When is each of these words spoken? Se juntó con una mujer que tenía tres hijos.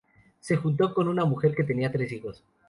Se 0.39 0.55
juntó 0.55 0.95
con 0.95 1.07
una 1.07 1.25
mujer 1.25 1.53
que 1.53 1.63
tenía 1.63 1.91
tres 1.91 2.11
hijos. 2.11 2.43